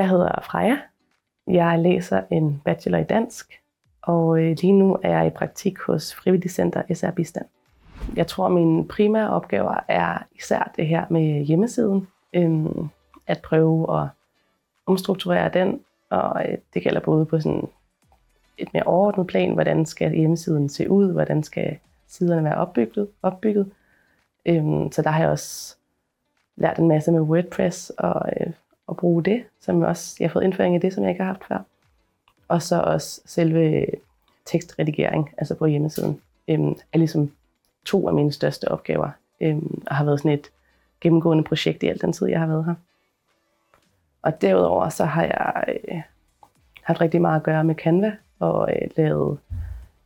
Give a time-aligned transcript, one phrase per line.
[0.00, 0.78] Jeg hedder Freja.
[1.46, 3.60] Jeg læser en bachelor i dansk,
[4.02, 7.46] og øh, lige nu er jeg i praktik hos Frivillig Center SR Bistand.
[8.16, 12.08] Jeg tror, at mine primære opgaver er især det her med hjemmesiden.
[12.34, 12.88] Øhm,
[13.26, 14.08] at prøve at
[14.86, 17.68] omstrukturere den, og øh, det gælder både på sådan
[18.58, 21.78] et mere overordnet plan, hvordan skal hjemmesiden se ud, hvordan skal
[22.08, 23.08] siderne være opbygget.
[23.22, 23.72] opbygget.
[24.46, 25.76] Øhm, så der har jeg også
[26.56, 28.52] lært en masse med WordPress og, øh,
[28.90, 31.32] og bruge det, som også jeg har fået indføring i det, som jeg ikke har
[31.32, 31.58] haft før.
[32.48, 33.86] Og så også selve
[34.44, 37.32] tekstredigering, altså på hjemmesiden, øhm, er ligesom
[37.84, 40.50] to af mine største opgaver, øhm, og har været sådan et
[41.00, 42.74] gennemgående projekt i al den tid, jeg har været her.
[44.22, 46.02] Og derudover så har jeg øh,
[46.82, 49.38] haft rigtig meget at gøre med Canva, og øh, lavet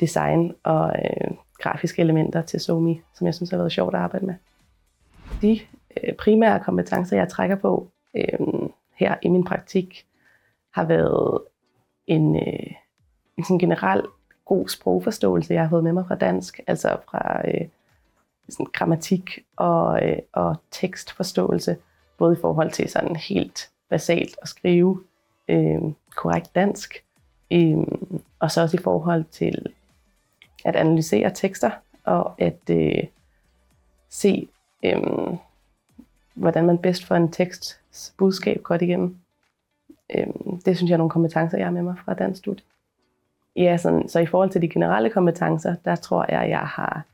[0.00, 4.26] design og øh, grafiske elementer til Somi, som jeg synes har været sjovt at arbejde
[4.26, 4.34] med.
[5.42, 5.60] De
[6.02, 8.65] øh, primære kompetencer, jeg trækker på øh,
[8.96, 10.06] her i min praktik,
[10.70, 11.40] har været
[12.06, 12.72] en, øh,
[13.36, 14.02] en sådan generel
[14.44, 17.68] god sprogforståelse, jeg har fået med mig fra dansk, altså fra øh,
[18.48, 21.76] sådan grammatik og, øh, og tekstforståelse,
[22.18, 25.02] både i forhold til sådan helt basalt at skrive
[25.48, 25.80] øh,
[26.16, 27.04] korrekt dansk,
[27.50, 27.76] øh,
[28.38, 29.66] og så også i forhold til
[30.64, 31.70] at analysere tekster
[32.04, 33.04] og at øh,
[34.08, 34.48] se,
[34.82, 35.02] øh,
[36.36, 39.16] hvordan man bedst får en teksts budskab godt igennem.
[40.16, 40.26] Øh,
[40.64, 42.64] det synes jeg er nogle kompetencer, jeg har med mig fra dansk studie.
[43.56, 47.04] Ja, sådan, så i forhold til de generelle kompetencer, der tror jeg, jeg har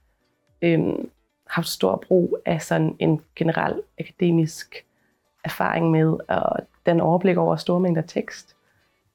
[0.63, 1.11] øhm,
[1.47, 4.85] haft stor brug af sådan en generel akademisk
[5.45, 8.57] erfaring med og den overblik over store mængder tekst.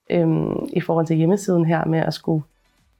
[0.09, 2.43] Øhm, I forhold til hjemmesiden her med at skulle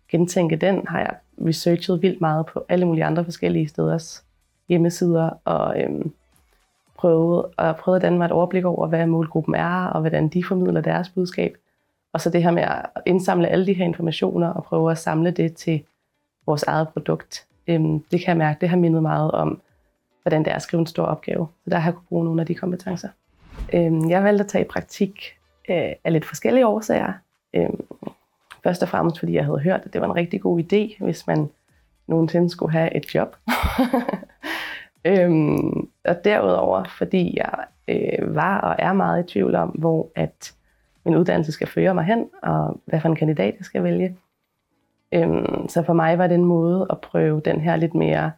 [0.10, 4.24] gentænke den, har jeg researchet vildt meget på alle mulige andre forskellige steders
[4.70, 6.14] hjemmesider og øhm,
[6.98, 10.44] prøvet, og prøvet at danne mig et overblik over, hvad målgruppen er og hvordan de
[10.44, 11.58] formidler deres budskab.
[12.14, 15.32] Og så det her med at indsamle alle de her informationer og prøve at samle
[15.32, 15.84] det til
[16.46, 17.46] vores eget produkt.
[17.68, 19.62] Øhm, det kan jeg mærke, det har mindet meget om,
[20.22, 21.48] hvordan det er at skrive en stor opgave.
[21.64, 23.10] Så der har jeg kunne bruge nogle af de kompetencer.
[23.74, 25.38] Øhm, jeg valgte at tage i praktik
[25.70, 27.14] øh, af lidt forskellige årsager.
[27.54, 27.86] Øhm,
[28.64, 31.28] først og fremmest fordi jeg havde hørt, at det var en rigtig god idé, hvis
[31.28, 31.50] man
[32.08, 33.36] nogensinde skulle have et job.
[35.06, 40.54] øhm, og derudover fordi jeg øh, var og er meget i tvivl om, hvor at
[41.06, 44.18] min uddannelse skal føre mig hen, og hvad for en kandidat jeg skal vælge.
[45.12, 48.32] Øhm, så for mig var det en måde at prøve den her lidt mere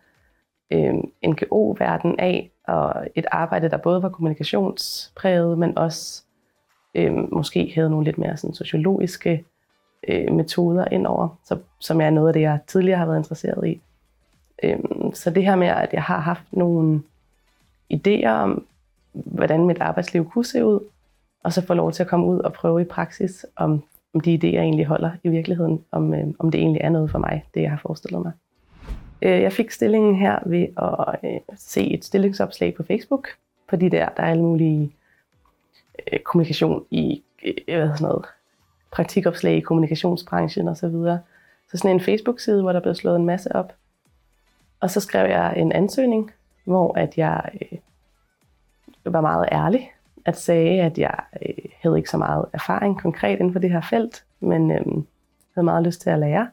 [0.71, 6.23] øhm, NGO-verden af, og et arbejde, der både var kommunikationspræget, men også
[6.95, 9.45] øhm, måske havde nogle lidt mere sådan, sociologiske
[10.07, 13.81] øh, metoder indover, så, som er noget af det, jeg tidligere har været interesseret i.
[14.63, 14.79] Øh,
[15.13, 17.01] så det her med, at jeg har haft nogle
[17.93, 18.65] idéer om,
[19.13, 20.79] hvordan mit arbejdsliv kunne se ud,
[21.43, 23.83] og så få lov til at komme ud og prøve i praksis, om,
[24.13, 27.19] om de idéer egentlig holder i virkeligheden, om, øh, om det egentlig er noget for
[27.19, 28.31] mig, det jeg har forestillet mig.
[29.21, 33.27] Øh, jeg fik stillingen her ved at øh, se et stillingsopslag på Facebook,
[33.69, 34.95] fordi der, der er alle mulige
[36.13, 38.25] øh, kommunikation i øh, hvad sådan noget,
[38.91, 40.75] praktikopslag i kommunikationsbranchen osv.
[40.75, 41.19] Så, videre.
[41.71, 43.73] så sådan en Facebook-side, hvor der blev slået en masse op.
[44.79, 46.31] Og så skrev jeg en ansøgning,
[46.63, 47.77] hvor at jeg øh,
[49.13, 49.91] var meget ærlig
[50.25, 53.81] at sige, at jeg øh, havde ikke så meget erfaring konkret inden for det her
[53.81, 54.85] felt, men øh,
[55.55, 56.49] havde meget lyst til at lære.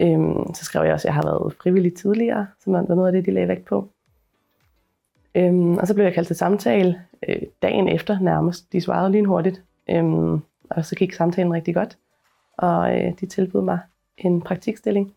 [0.00, 0.18] Øh,
[0.54, 3.26] så skrev jeg også, at jeg har været frivillig tidligere, som var noget af det,
[3.26, 3.88] de lagde vægt på.
[5.34, 8.72] Øhm, og så blev jeg kaldt til samtale øh, dagen efter nærmest.
[8.72, 11.98] De svarede lynhurtigt, øhm, og så gik samtalen rigtig godt.
[12.58, 13.78] Og øh, de tilbød mig
[14.18, 15.14] en praktikstilling.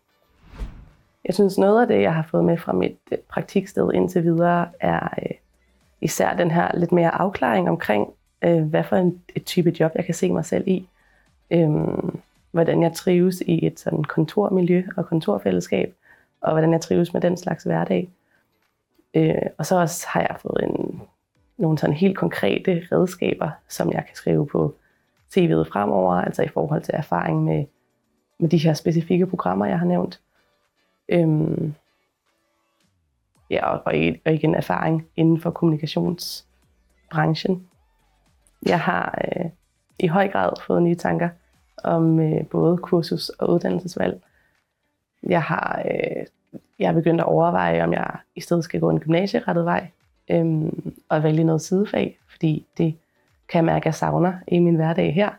[1.24, 4.68] Jeg synes, noget af det, jeg har fået med fra mit øh, praktiksted indtil videre,
[4.80, 5.30] er øh,
[6.00, 8.08] især den her lidt mere afklaring omkring,
[8.42, 10.88] øh, hvad for en et type job, jeg kan se mig selv i.
[11.50, 11.70] Øh,
[12.50, 15.94] hvordan jeg trives i et sådan kontormiljø og kontorfællesskab,
[16.40, 18.10] og hvordan jeg trives med den slags hverdag.
[19.14, 21.02] Øh, og så også har jeg fået en,
[21.56, 24.74] nogle sådan helt konkrete redskaber, som jeg kan skrive på
[25.36, 27.64] CV'et fremover, altså i forhold til erfaring med,
[28.38, 30.20] med de her specifikke programmer, jeg har nævnt.
[31.10, 31.74] Øhm,
[33.50, 33.82] ja, og,
[34.24, 37.68] og igen erfaring inden for kommunikationsbranchen.
[38.66, 39.44] Jeg har øh,
[39.98, 41.28] i høj grad fået nye tanker
[41.84, 44.22] om øh, både kursus og uddannelsesvalg.
[45.22, 46.26] Jeg har øh,
[46.78, 49.90] jeg er begyndt at overveje, om jeg i stedet skal gå en gymnasierettet vej
[50.30, 52.96] øhm, og vælge noget sidefag, fordi det
[53.48, 55.30] kan jeg mærke, at jeg savner i min hverdag her.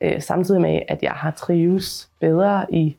[0.00, 2.96] Øh, samtidig med, at jeg har trives bedre i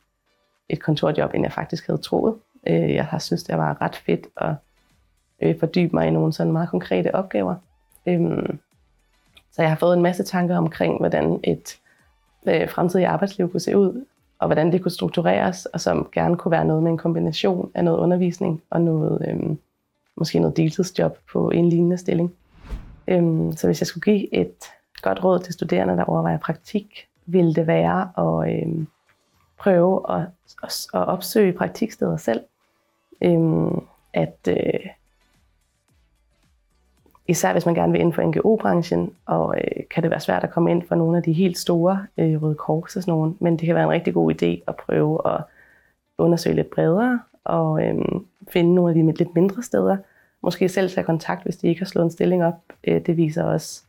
[0.72, 2.36] et kontorjob, end jeg faktisk havde troet.
[2.68, 4.54] Øh, jeg har synes, det var ret fedt at
[5.42, 7.56] øh, fordybe mig i nogle sådan meget konkrete opgaver.
[8.06, 8.50] Øh,
[9.52, 11.78] Så jeg har fået en masse tanker omkring, hvordan et
[12.48, 14.06] øh, fremtidigt arbejdsliv kunne se ud,
[14.40, 17.84] og hvordan det kunne struktureres, og som gerne kunne være noget med en kombination af
[17.84, 19.58] noget undervisning og noget, øhm,
[20.18, 22.32] måske noget deltidsjob på en lignende stilling.
[23.08, 24.56] Øhm, så hvis jeg skulle give et
[25.02, 28.88] godt råd til studerende, der overvejer praktik, ville det være at øhm,
[29.62, 30.22] prøve at,
[30.64, 32.42] at, at opsøge praktiksteder selv.
[33.22, 34.90] Øhm, at øh,
[37.28, 40.52] især hvis man gerne vil ind for NGO-branchen, og øh, kan det være svært at
[40.52, 43.58] komme ind for nogle af de helt store øh, Røde Kors og sådan nogle, men
[43.58, 45.44] det kan være en rigtig god idé at prøve at
[46.18, 47.96] undersøge lidt bredere og øh,
[48.50, 49.98] finde nogle af de lidt mindre steder.
[50.42, 52.60] Måske selv tage kontakt, hvis de ikke har slået en stilling op.
[52.84, 53.84] Øh, det viser også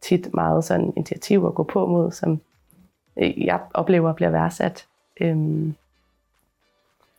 [0.00, 2.40] tit meget sådan initiativ at gå på mod, som
[3.16, 4.86] øh, jeg oplever bliver værdsat.
[5.20, 5.74] Øhm,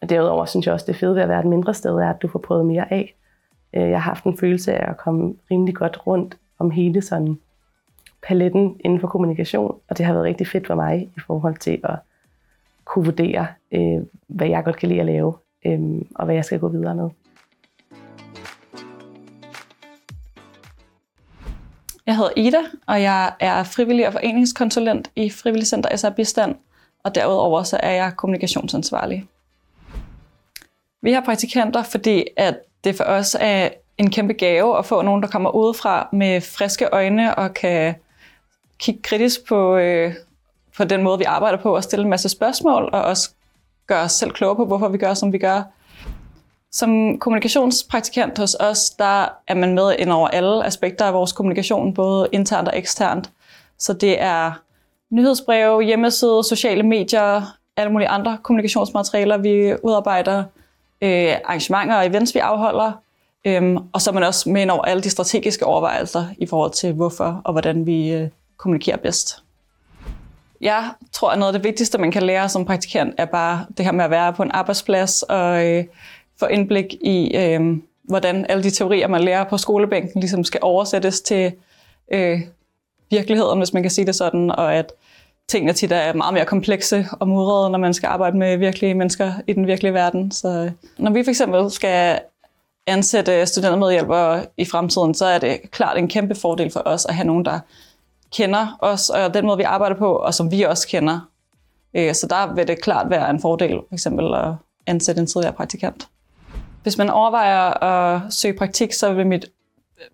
[0.02, 2.22] og derudover synes jeg også, det fede ved at være et mindre sted er, at
[2.22, 3.16] du får prøvet mere af.
[3.74, 7.40] Øh, jeg har haft en følelse af at komme rimelig godt rundt om hele sådan
[8.28, 11.80] paletten inden for kommunikation, og det har været rigtig fedt for mig i forhold til
[11.84, 11.96] at
[12.86, 15.34] kunne vurdere, øh, hvad jeg godt kan lide at lave,
[15.66, 17.10] øh, og hvad jeg skal gå videre med.
[22.06, 22.58] Jeg hedder Ida,
[22.88, 26.56] og jeg er frivillig og foreningskonsulent i Frivillig Center SR Bistand,
[27.06, 29.26] og derudover så er jeg kommunikationsansvarlig.
[31.02, 35.22] Vi har praktikanter, fordi at det for os er en kæmpe gave at få nogen,
[35.22, 37.96] der kommer udefra med friske øjne og kan
[38.80, 40.14] kigge kritisk på, øh,
[40.78, 43.30] på den måde, vi arbejder på og stille en masse spørgsmål, og også
[43.88, 45.64] gøre os selv klogere på, hvorfor vi gør, som vi gør.
[46.72, 51.94] Som kommunikationspraktikant hos os, der er man med ind over alle aspekter af vores kommunikation,
[51.94, 53.32] både internt og eksternt.
[53.78, 54.65] Så det er
[55.16, 60.44] nyhedsbreve, hjemmeside, sociale medier, alle mulige andre kommunikationsmaterialer, vi udarbejder,
[61.02, 62.92] øh, arrangementer og events, vi afholder.
[63.46, 66.94] Øhm, og så er man også med over alle de strategiske overvejelser i forhold til,
[66.94, 68.28] hvorfor og hvordan vi øh,
[68.58, 69.44] kommunikerer bedst.
[70.62, 73.86] Jeg tror, at noget af det vigtigste, man kan lære som praktikant, er bare det
[73.86, 75.86] her med at være på en arbejdsplads og øh,
[76.40, 81.22] få indblik i, øh, hvordan alle de teorier, man lærer på skolebænken, ligesom skal oversættes
[81.22, 81.52] til
[82.12, 82.42] øh,
[83.10, 84.94] virkeligheden, hvis man kan sige det sådan, og at
[85.50, 89.34] tingene tit er meget mere komplekse og mudrede, når man skal arbejde med virkelige mennesker
[89.48, 90.32] i den virkelige verden.
[90.32, 92.20] Så øh, når vi for eksempel skal
[92.88, 97.28] ansætte studentermedhjælpere i fremtiden, så er det klart en kæmpe fordel for os at have
[97.28, 97.60] nogen, der
[98.36, 101.20] kender os og den måde, vi arbejder på, og som vi også kender.
[101.94, 104.54] Øh, så der vil det klart være en fordel for eksempel at
[104.88, 106.08] ansætte en tidligere praktikant.
[106.84, 109.46] Hvis man overvejer at søge praktik, så vil mit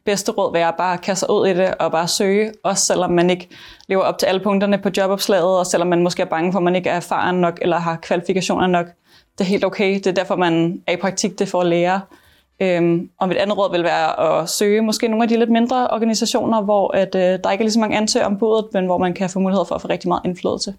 [0.05, 3.11] bedste råd være at bare kaste sig ud i det og bare søge, også selvom
[3.11, 3.49] man ikke
[3.88, 6.63] lever op til alle punkterne på jobopslaget, og selvom man måske er bange for, at
[6.63, 8.85] man ikke er erfaren nok eller har kvalifikationer nok.
[9.38, 9.95] Det er helt okay.
[9.95, 12.01] Det er derfor, man er i praktik, det for at lære.
[12.61, 15.88] Øhm, og mit andet råd vil være at søge måske nogle af de lidt mindre
[15.88, 18.97] organisationer, hvor at, øh, der ikke er lige så mange ansøgere om budet, men hvor
[18.97, 20.73] man kan få mulighed for at få rigtig meget indflydelse.